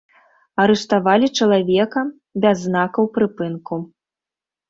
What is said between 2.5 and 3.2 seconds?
знакаў